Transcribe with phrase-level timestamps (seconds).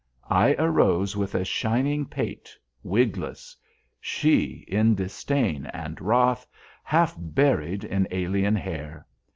[0.31, 3.55] I arose with a shining pate, wigless;
[3.99, 6.47] she in disdain and wrath,
[6.83, 9.05] half buried in alien hair.